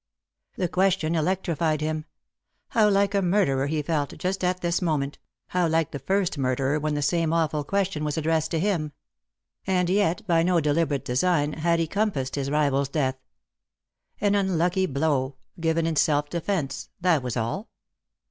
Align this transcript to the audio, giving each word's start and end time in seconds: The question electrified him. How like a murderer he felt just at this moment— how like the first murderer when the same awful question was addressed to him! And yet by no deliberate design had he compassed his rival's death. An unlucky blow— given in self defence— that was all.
The 0.57 0.67
question 0.67 1.13
electrified 1.13 1.79
him. 1.79 2.05
How 2.69 2.89
like 2.89 3.13
a 3.13 3.21
murderer 3.21 3.67
he 3.67 3.83
felt 3.83 4.17
just 4.17 4.43
at 4.43 4.61
this 4.61 4.81
moment— 4.81 5.19
how 5.49 5.67
like 5.67 5.91
the 5.91 5.99
first 5.99 6.39
murderer 6.39 6.79
when 6.79 6.95
the 6.95 7.03
same 7.03 7.31
awful 7.31 7.63
question 7.63 8.03
was 8.03 8.17
addressed 8.17 8.49
to 8.49 8.59
him! 8.59 8.93
And 9.67 9.91
yet 9.91 10.25
by 10.25 10.41
no 10.41 10.59
deliberate 10.59 11.05
design 11.05 11.53
had 11.53 11.77
he 11.77 11.85
compassed 11.85 12.33
his 12.33 12.49
rival's 12.49 12.89
death. 12.89 13.19
An 14.19 14.33
unlucky 14.33 14.87
blow— 14.87 15.35
given 15.59 15.85
in 15.85 15.95
self 15.95 16.29
defence— 16.31 16.89
that 17.01 17.21
was 17.21 17.37
all. 17.37 17.69